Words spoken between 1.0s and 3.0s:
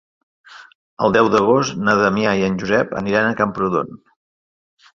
El deu d'agost na Damià i en Josep